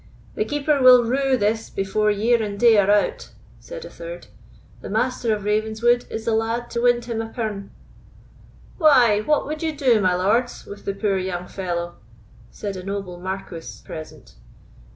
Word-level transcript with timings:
"The 0.33 0.45
Keeper 0.45 0.81
will 0.81 1.03
rue 1.03 1.37
this 1.37 1.69
before 1.69 2.09
year 2.09 2.41
and 2.41 2.59
day 2.59 2.75
are 2.79 2.89
out," 2.89 3.29
said 3.59 3.85
a 3.85 3.89
third; 3.91 4.25
"the 4.81 4.89
Master 4.89 5.31
of 5.31 5.43
Ravenswood 5.43 6.05
is 6.09 6.25
the 6.25 6.33
lad 6.33 6.71
to 6.71 6.81
wind 6.81 7.05
him 7.05 7.21
a 7.21 7.29
pirn." 7.29 7.69
"Why, 8.79 9.19
what 9.19 9.45
would 9.45 9.61
you 9.61 9.75
do, 9.77 10.01
my 10.01 10.15
lords, 10.15 10.65
with 10.65 10.85
the 10.85 10.95
poor 10.95 11.19
young 11.19 11.47
fellow?" 11.47 11.97
said 12.49 12.75
a 12.77 12.83
noble 12.83 13.19
Marquis 13.19 13.83
present. 13.85 14.33